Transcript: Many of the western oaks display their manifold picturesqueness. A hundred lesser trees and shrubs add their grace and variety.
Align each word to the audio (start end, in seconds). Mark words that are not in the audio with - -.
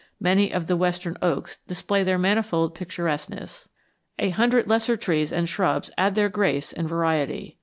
Many 0.19 0.51
of 0.51 0.65
the 0.65 0.75
western 0.75 1.15
oaks 1.21 1.59
display 1.67 2.01
their 2.01 2.17
manifold 2.17 2.73
picturesqueness. 2.73 3.69
A 4.17 4.31
hundred 4.31 4.67
lesser 4.67 4.97
trees 4.97 5.31
and 5.31 5.47
shrubs 5.47 5.91
add 5.95 6.15
their 6.15 6.27
grace 6.27 6.73
and 6.73 6.89
variety. 6.89 7.59